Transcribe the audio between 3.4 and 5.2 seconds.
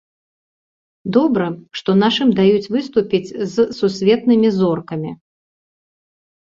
з сусветнымі зоркамі.